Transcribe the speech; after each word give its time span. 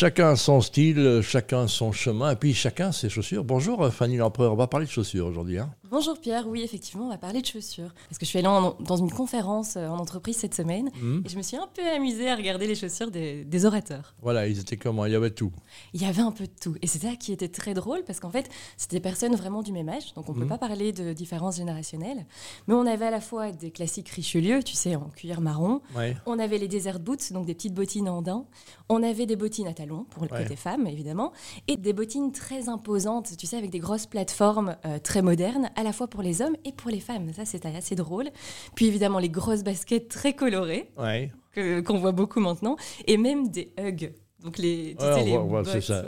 Chacun 0.00 0.34
son 0.34 0.62
style, 0.62 1.20
chacun 1.22 1.68
son 1.68 1.92
chemin, 1.92 2.32
et 2.32 2.36
puis 2.36 2.54
chacun 2.54 2.90
ses 2.90 3.10
chaussures. 3.10 3.44
Bonjour 3.44 3.86
Fanny 3.92 4.16
Lempereur, 4.16 4.54
on 4.54 4.56
va 4.56 4.66
parler 4.66 4.86
de 4.86 4.90
chaussures 4.90 5.26
aujourd'hui. 5.26 5.58
Hein. 5.58 5.74
Bonjour 5.90 6.20
Pierre, 6.20 6.46
oui 6.46 6.62
effectivement 6.62 7.06
on 7.06 7.08
va 7.08 7.18
parler 7.18 7.40
de 7.40 7.46
chaussures. 7.46 7.92
Parce 8.08 8.16
que 8.16 8.24
je 8.24 8.30
suis 8.30 8.38
allée 8.38 8.46
dans 8.46 8.96
une 8.96 9.10
conférence 9.10 9.74
euh, 9.76 9.88
en 9.88 9.98
entreprise 9.98 10.36
cette 10.36 10.54
semaine 10.54 10.88
mmh. 10.94 11.22
et 11.24 11.28
je 11.28 11.36
me 11.36 11.42
suis 11.42 11.56
un 11.56 11.66
peu 11.66 11.82
amusée 11.84 12.30
à 12.30 12.36
regarder 12.36 12.68
les 12.68 12.76
chaussures 12.76 13.10
des, 13.10 13.64
orateurs. 13.64 14.14
Voilà, 14.22 14.46
ils 14.46 14.60
étaient 14.60 14.76
comment? 14.76 15.04
Il 15.04 15.12
y 15.12 15.16
avait 15.16 15.32
tout. 15.32 15.50
Il 15.92 16.00
y 16.00 16.04
avait 16.04 16.22
un 16.22 16.30
peu 16.30 16.44
de 16.44 16.52
tout. 16.60 16.76
Et 16.80 16.86
c'est 16.86 17.00
ça 17.00 17.16
qui 17.16 17.32
était 17.32 17.48
très 17.48 17.74
drôle 17.74 18.04
parce 18.04 18.20
qu'en 18.20 18.30
fait 18.30 18.48
c'était 18.76 18.96
des 18.96 19.00
personnes 19.00 19.34
vraiment 19.34 19.62
du 19.62 19.72
même 19.72 19.88
âge, 19.88 20.14
donc 20.14 20.28
on 20.28 20.32
ne 20.32 20.38
peut 20.38 20.44
mmh. 20.44 20.48
pas 20.48 20.58
parler 20.58 20.92
de 20.92 21.12
différence 21.12 21.56
générationnelle. 21.56 22.24
Mais 22.68 22.74
on 22.74 22.86
avait 22.86 23.06
à 23.06 23.10
la 23.10 23.20
fois 23.20 23.50
des 23.50 23.72
classiques 23.72 24.10
Richelieu, 24.10 24.62
tu 24.62 24.74
sais, 24.74 24.94
en 24.94 25.08
cuir 25.08 25.40
marron. 25.40 25.80
On 26.24 26.38
avait 26.38 26.58
les 26.58 26.68
desert 26.68 27.00
boots, 27.00 27.32
donc 27.32 27.46
des 27.46 27.54
petites 27.54 27.74
bottines 27.74 28.08
en 28.08 28.22
daim. 28.22 28.44
On 28.88 29.02
avait 29.02 29.26
des 29.26 29.36
bottines 29.36 29.66
à 29.66 29.74
talons 29.74 30.04
pour 30.10 30.22
le 30.22 30.28
côté 30.28 30.54
femme 30.54 30.86
évidemment. 30.86 31.32
Et 31.66 31.76
des 31.76 31.92
bottines 31.92 32.30
très 32.30 32.68
imposantes, 32.68 33.36
tu 33.36 33.48
sais, 33.48 33.56
avec 33.56 33.70
des 33.70 33.80
grosses 33.80 34.06
plateformes 34.06 34.76
euh, 34.84 35.00
très 35.00 35.20
modernes 35.20 35.68
à 35.80 35.82
la 35.82 35.92
fois 35.92 36.08
pour 36.08 36.22
les 36.22 36.42
hommes 36.42 36.56
et 36.64 36.72
pour 36.72 36.90
les 36.90 37.00
femmes. 37.00 37.32
Ça, 37.32 37.44
c'était 37.44 37.68
assez 37.68 37.96
drôle. 37.96 38.30
Puis 38.74 38.86
évidemment, 38.86 39.18
les 39.18 39.28
grosses 39.30 39.64
baskets 39.64 40.08
très 40.08 40.34
colorées. 40.34 40.90
qu'on 41.54 41.98
voit 41.98 42.12
beaucoup 42.12 42.38
maintenant, 42.38 42.76
et 43.06 43.16
même 43.16 43.48
des 43.48 43.72
hugs 43.76 44.12
donc 44.42 44.56
les, 44.56 44.96
tu 44.98 45.04
sais, 45.04 45.24
les 45.24 45.80
ça. 45.82 46.04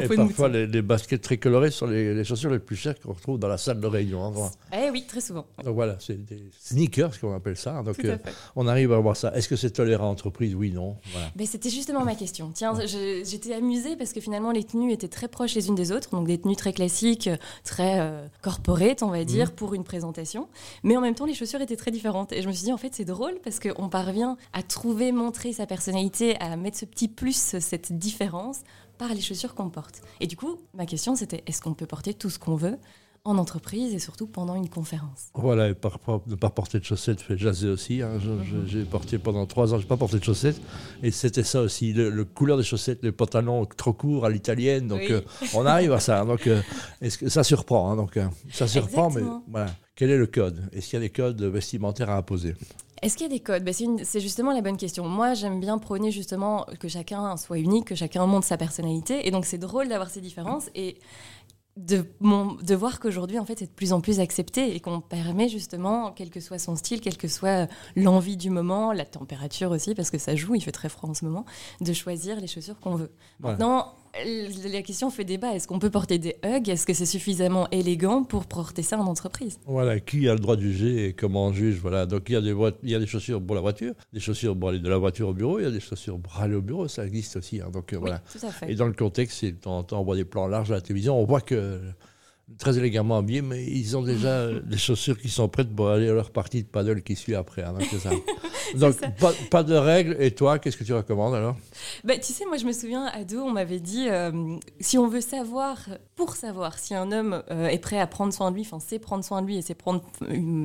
et 0.00 0.08
parfois 0.16 0.48
les, 0.48 0.82
baskets 0.82 1.20
très 1.20 1.36
colorées 1.36 1.70
sont 1.70 1.86
les, 1.86 2.24
chaussures 2.24 2.50
les 2.50 2.58
plus 2.58 2.76
chères 2.76 2.98
qu'on 2.98 3.12
retrouve 3.12 3.38
dans 3.38 3.48
la 3.48 3.58
salle 3.58 3.80
de 3.80 3.86
réunion. 3.86 4.24
Hein, 4.24 4.50
eh 4.72 4.90
oui, 4.90 5.04
très 5.06 5.20
souvent. 5.20 5.46
Donc 5.62 5.74
voilà, 5.74 5.96
c'est 6.00 6.24
des 6.24 6.50
sneakers, 6.58 7.14
ce 7.14 7.20
qu'on 7.20 7.34
appelle 7.34 7.56
ça. 7.56 7.82
Donc 7.82 8.02
euh, 8.04 8.16
on 8.56 8.66
arrive 8.66 8.92
à 8.92 8.98
voir 8.98 9.16
ça. 9.16 9.34
Est-ce 9.34 9.48
que 9.48 9.56
c'est 9.56 9.70
tolérant 9.70 10.08
en 10.08 10.12
entreprise 10.12 10.54
Oui, 10.54 10.72
non. 10.72 10.96
Ben, 11.36 11.46
c'était 11.46 11.70
justement 11.70 12.04
ma 12.04 12.14
question. 12.14 12.50
Tiens, 12.54 12.74
j'étais 12.86 13.52
amusée 13.52 13.96
parce 13.96 14.12
que 14.12 14.20
finalement 14.20 14.50
les 14.50 14.64
tenues 14.64 14.92
étaient 14.92 15.08
très 15.08 15.28
proches 15.28 15.54
les 15.54 15.68
unes 15.68 15.74
des 15.74 15.92
autres, 15.92 16.10
donc 16.10 16.26
des 16.26 16.38
tenues 16.38 16.56
très 16.56 16.72
classiques, 16.72 17.28
très 17.64 18.00
euh, 18.00 18.26
corporate, 18.40 19.02
on 19.02 19.10
va 19.10 19.18
mhm. 19.18 19.24
dire, 19.24 19.52
pour 19.52 19.74
une 19.74 19.84
présentation. 19.84 20.48
Mais 20.82 20.96
en 20.96 21.00
même 21.00 21.14
temps, 21.14 21.26
les 21.26 21.34
chaussures 21.34 21.60
étaient 21.60 21.76
très 21.76 21.90
différentes. 21.90 22.32
Et 22.32 22.40
je 22.40 22.48
me 22.48 22.52
suis 22.52 22.64
dit, 22.64 22.72
en 22.72 22.78
fait, 22.78 22.94
c'est 22.94 23.04
drôle 23.04 23.34
parce 23.44 23.60
qu'on 23.60 23.88
parvient 23.88 24.36
à 24.52 24.62
trouver, 24.62 25.12
montrer 25.12 25.52
sa 25.52 25.66
personnalité, 25.66 26.36
à 26.40 26.56
mettre 26.56 26.78
ce 26.78 26.84
petit 26.84 27.08
plus, 27.08 27.56
cette 27.74 27.92
différence 27.98 28.60
par 28.98 29.12
les 29.14 29.20
chaussures 29.20 29.54
qu'on 29.54 29.68
porte. 29.68 30.02
Et 30.20 30.26
du 30.26 30.36
coup, 30.36 30.58
ma 30.74 30.86
question 30.86 31.16
c'était 31.16 31.42
est-ce 31.46 31.60
qu'on 31.60 31.74
peut 31.74 31.86
porter 31.86 32.14
tout 32.14 32.30
ce 32.30 32.38
qu'on 32.38 32.54
veut 32.54 32.78
en 33.24 33.38
entreprise 33.38 33.94
et 33.94 33.98
surtout 33.98 34.26
pendant 34.26 34.54
une 34.54 34.68
conférence? 34.68 35.30
Voilà, 35.34 35.70
et 35.70 35.74
par, 35.74 35.98
ne 36.26 36.34
pas 36.36 36.50
porter 36.50 36.78
de 36.78 36.84
chaussettes 36.84 37.20
fait 37.20 37.36
jaser 37.36 37.68
aussi. 37.68 38.02
Hein. 38.02 38.18
Mhm. 38.22 38.66
J'ai 38.66 38.84
porté 38.84 39.18
pendant 39.18 39.46
trois 39.46 39.74
ans, 39.74 39.78
je 39.78 39.82
n'ai 39.82 39.88
pas 39.88 39.96
porté 39.96 40.18
de 40.18 40.24
chaussettes. 40.24 40.60
Et 41.02 41.10
c'était 41.10 41.42
ça 41.42 41.62
aussi, 41.62 41.92
le, 41.92 42.24
couleur 42.24 42.58
des 42.58 42.62
chaussettes, 42.62 43.00
les 43.02 43.12
pantalons 43.12 43.66
trop 43.66 43.92
courts 43.92 44.26
à 44.26 44.30
l'italienne. 44.30 44.86
Donc 44.86 45.10
euh, 45.10 45.22
on 45.54 45.66
arrive 45.66 45.92
à 45.92 46.00
ça. 46.00 46.20
Hein. 46.20 46.26
Donc 46.26 46.46
euh, 46.46 46.60
est-ce 47.00 47.18
que 47.18 47.28
ça 47.28 47.42
surprend. 47.42 47.90
Hein. 47.90 47.96
donc 47.96 48.16
euh, 48.16 48.28
ça 48.52 48.68
surprend, 48.68 49.10
mais 49.10 49.22
voilà. 49.48 49.74
Quel 49.96 50.10
est 50.10 50.18
le 50.18 50.26
code? 50.26 50.68
Est-ce 50.72 50.90
qu'il 50.90 50.94
y 50.94 51.02
a 51.02 51.06
des 51.06 51.10
codes 51.10 51.42
vestimentaires 51.42 52.10
à 52.10 52.16
imposer? 52.16 52.54
Est-ce 53.04 53.16
qu'il 53.16 53.24
y 53.24 53.30
a 53.30 53.34
des 53.34 53.40
codes? 53.40 53.62
Ben, 53.64 53.74
C'est 54.02 54.20
justement 54.20 54.52
la 54.52 54.62
bonne 54.62 54.78
question. 54.78 55.06
Moi, 55.06 55.34
j'aime 55.34 55.60
bien 55.60 55.78
prôner 55.78 56.10
justement 56.10 56.66
que 56.80 56.88
chacun 56.88 57.36
soit 57.36 57.58
unique, 57.58 57.86
que 57.86 57.94
chacun 57.94 58.24
montre 58.26 58.46
sa 58.46 58.56
personnalité. 58.56 59.26
Et 59.28 59.30
donc, 59.30 59.44
c'est 59.44 59.58
drôle 59.58 59.88
d'avoir 59.88 60.08
ces 60.08 60.20
différences. 60.20 60.70
Et 60.74 60.98
de, 61.76 62.06
de 62.62 62.74
voir 62.74 63.00
qu'aujourd'hui, 63.00 63.38
en 63.38 63.44
fait, 63.44 63.58
c'est 63.58 63.66
de 63.66 63.72
plus 63.72 63.92
en 63.92 64.00
plus 64.00 64.20
accepté 64.20 64.74
et 64.74 64.80
qu'on 64.80 65.00
permet 65.00 65.48
justement, 65.48 66.12
quel 66.12 66.30
que 66.30 66.40
soit 66.40 66.58
son 66.58 66.76
style, 66.76 67.00
quelle 67.00 67.16
que 67.16 67.28
soit 67.28 67.68
l'envie 67.96 68.36
du 68.36 68.48
moment, 68.48 68.92
la 68.92 69.04
température 69.04 69.70
aussi, 69.72 69.94
parce 69.94 70.10
que 70.10 70.18
ça 70.18 70.36
joue, 70.36 70.54
il 70.54 70.62
fait 70.62 70.72
très 70.72 70.88
froid 70.88 71.10
en 71.10 71.14
ce 71.14 71.24
moment, 71.24 71.44
de 71.80 71.92
choisir 71.92 72.40
les 72.40 72.46
chaussures 72.46 72.78
qu'on 72.78 72.94
veut. 72.94 73.10
Maintenant, 73.40 73.92
la 74.72 74.82
question 74.82 75.10
fait 75.10 75.24
débat. 75.24 75.54
Est-ce 75.54 75.66
qu'on 75.66 75.78
peut 75.78 75.90
porter 75.90 76.18
des 76.18 76.36
hugs? 76.44 76.68
Est-ce 76.68 76.86
que 76.86 76.94
c'est 76.94 77.06
suffisamment 77.06 77.68
élégant 77.70 78.24
pour 78.24 78.46
porter 78.46 78.82
ça 78.82 78.98
en 78.98 79.06
entreprise? 79.06 79.58
Voilà, 79.66 80.00
qui 80.00 80.28
a 80.28 80.34
le 80.34 80.40
droit 80.40 80.56
de 80.56 80.62
juger 80.62 81.06
et 81.06 81.12
comment 81.12 81.46
on 81.46 81.52
juge? 81.52 81.78
Voilà, 81.80 82.06
donc 82.06 82.28
il 82.28 82.32
y, 82.32 82.36
a 82.36 82.40
des 82.40 82.54
il 82.82 82.90
y 82.90 82.94
a 82.94 82.98
des 82.98 83.06
chaussures 83.06 83.42
pour 83.42 83.54
la 83.54 83.60
voiture, 83.60 83.94
des 84.12 84.20
chaussures 84.20 84.58
pour 84.58 84.68
aller 84.70 84.78
de 84.78 84.88
la 84.88 84.98
voiture 84.98 85.28
au 85.28 85.34
bureau, 85.34 85.58
il 85.58 85.64
y 85.64 85.68
a 85.68 85.70
des 85.70 85.80
chaussures 85.80 86.18
pour 86.18 86.40
aller 86.40 86.54
au 86.54 86.62
bureau, 86.62 86.88
ça 86.88 87.06
existe 87.06 87.36
aussi. 87.36 87.60
Hein. 87.60 87.70
donc 87.72 87.92
euh, 87.92 87.98
voilà. 87.98 88.18
Tout 88.18 88.46
à 88.46 88.50
fait. 88.50 88.70
Et 88.70 88.74
dans 88.74 88.86
le 88.86 88.92
contexte, 88.92 89.44
de 89.44 89.50
temps 89.50 89.78
en 89.78 89.82
temps, 89.82 90.00
on 90.00 90.04
voit 90.04 90.16
des 90.16 90.24
plans 90.24 90.46
larges 90.46 90.70
à 90.70 90.74
la 90.74 90.80
télévision, 90.80 91.18
on 91.18 91.24
voit 91.24 91.40
que 91.40 91.80
très 92.58 92.78
élégamment 92.78 93.18
habillés, 93.18 93.42
mais 93.42 93.64
ils 93.64 93.96
ont 93.96 94.02
déjà 94.02 94.52
des 94.52 94.76
chaussures 94.76 95.18
qui 95.18 95.28
sont 95.28 95.48
prêtes 95.48 95.74
pour 95.74 95.88
aller 95.88 96.08
à 96.08 96.12
leur 96.12 96.30
partie 96.30 96.62
de 96.62 96.68
paddle 96.68 97.02
qui 97.02 97.16
suit 97.16 97.34
après. 97.34 97.62
Hein, 97.62 97.72
donc, 97.72 97.88
Pas, 99.50 99.62
de 99.62 99.74
règles. 99.74 100.16
Et 100.20 100.30
toi, 100.32 100.58
qu'est-ce 100.58 100.76
que 100.76 100.84
tu 100.84 100.92
recommandes 100.92 101.34
alors? 101.34 101.56
Bah, 102.04 102.16
Tu 102.18 102.32
sais, 102.32 102.44
moi, 102.46 102.56
je 102.56 102.64
me 102.64 102.72
souviens, 102.72 103.06
ado, 103.06 103.40
on 103.40 103.50
m'avait 103.50 103.80
dit 103.80 104.08
euh, 104.08 104.56
si 104.80 104.98
on 104.98 105.08
veut 105.08 105.20
savoir, 105.20 105.78
pour 106.16 106.36
savoir 106.36 106.78
si 106.78 106.94
un 106.94 107.12
homme 107.12 107.42
euh, 107.50 107.68
est 107.68 107.78
prêt 107.78 107.98
à 107.98 108.06
prendre 108.06 108.32
soin 108.32 108.50
de 108.50 108.56
lui, 108.56 108.62
enfin, 108.62 108.78
c'est 108.80 108.98
prendre 108.98 109.24
soin 109.24 109.42
de 109.42 109.46
lui 109.46 109.56
et 109.56 109.62
c'est 109.62 109.74
prendre 109.74 110.02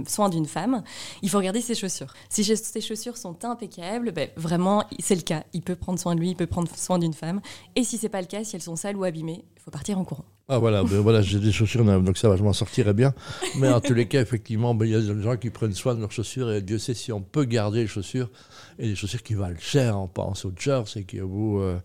soin 0.07 0.29
d'une 0.29 0.45
femme, 0.45 0.83
il 1.21 1.29
faut 1.29 1.37
regarder 1.37 1.61
ses 1.61 1.75
chaussures. 1.75 2.13
Si 2.29 2.43
ses 2.43 2.81
chaussures 2.81 3.17
sont 3.17 3.45
impeccables, 3.45 4.11
bah, 4.11 4.23
vraiment, 4.35 4.83
c'est 4.99 5.15
le 5.15 5.21
cas. 5.21 5.43
Il 5.53 5.61
peut 5.61 5.75
prendre 5.75 5.99
soin 5.99 6.15
de 6.15 6.19
lui, 6.19 6.29
il 6.29 6.35
peut 6.35 6.47
prendre 6.47 6.69
soin 6.75 6.99
d'une 6.99 7.13
femme. 7.13 7.41
Et 7.75 7.83
si 7.83 7.97
c'est 7.97 8.09
pas 8.09 8.21
le 8.21 8.27
cas, 8.27 8.43
si 8.43 8.55
elles 8.55 8.61
sont 8.61 8.75
sales 8.75 8.97
ou 8.97 9.03
abîmées, 9.03 9.45
il 9.55 9.61
faut 9.61 9.71
partir 9.71 9.97
en 9.99 10.05
courant. 10.05 10.25
Ah 10.51 10.57
voilà, 10.57 10.83
ben 10.83 10.99
voilà 10.99 11.21
j'ai 11.21 11.37
des 11.37 11.51
chaussures 11.51 11.83
neuves, 11.83 12.03
donc 12.03 12.17
ça 12.17 12.27
va, 12.27 12.35
je 12.35 12.41
m'en 12.41 12.53
sortirai 12.53 12.93
bien. 12.93 13.13
Mais 13.59 13.69
en 13.69 13.79
tous 13.79 13.93
les 13.93 14.07
cas, 14.07 14.19
effectivement, 14.19 14.73
ben, 14.73 14.85
il 14.85 14.91
y 14.91 14.95
a 14.95 14.99
des 14.99 15.21
gens 15.21 15.37
qui 15.37 15.51
prennent 15.51 15.75
soin 15.75 15.93
de 15.93 15.99
leurs 15.99 16.11
chaussures 16.11 16.51
et 16.51 16.63
Dieu 16.63 16.79
sait 16.79 16.95
si 16.95 17.11
on 17.11 17.21
peut 17.21 17.45
garder 17.45 17.81
les 17.81 17.87
chaussures 17.87 18.31
et 18.79 18.87
les 18.87 18.95
chaussures 18.95 19.21
qui 19.21 19.35
valent 19.35 19.59
cher. 19.59 19.99
On 19.99 20.07
pense 20.07 20.45
aux 20.45 20.51
jersey 20.57 21.03
qui, 21.03 21.19
vous, 21.19 21.59
euh, 21.59 21.77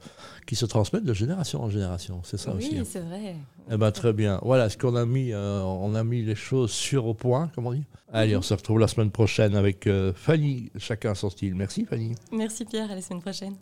qui 0.47 0.57
se 0.57 0.65
transmettent 0.65 1.05
de 1.05 1.13
génération 1.13 1.63
en 1.63 1.69
génération. 1.69 2.23
C'est 2.25 2.39
ça 2.39 2.55
aussi. 2.55 2.71
Oui, 2.73 2.87
c'est 2.91 3.01
vrai. 3.01 3.37
Eh 3.71 3.77
ben, 3.77 3.93
très 3.93 4.15
bien. 4.15 4.41
Voilà, 4.43 4.71
ce 4.71 4.79
qu'on 4.79 4.97
a 4.97 5.05
mis, 5.05 5.33
euh, 5.33 5.61
on 5.61 5.95
a 5.95 6.03
mis 6.03 6.23
les 6.23 6.35
choses 6.35 6.71
sur 6.71 7.05
au 7.05 7.13
point, 7.13 7.51
comme 7.55 7.67
on 7.67 7.73
dit. 7.73 7.85
Allez, 8.15 8.33
mhm. 8.33 8.39
on 8.39 8.43
se 8.43 8.55
retrouve 8.55 8.79
la 8.79 8.89
semaine 8.89 9.11
prochaine 9.11 9.57
avec 9.57 9.87
euh, 9.87 10.15
Fanny, 10.15 10.71
chacun 10.79 11.15
son 11.15 11.29
style. 11.29 11.55
Merci 11.55 11.85
Fanny. 11.85 12.15
Merci 12.33 12.65
Pierre, 12.65 12.91
à 12.91 12.95
la 12.95 13.03
semaine 13.03 13.21
prochaine. 13.21 13.57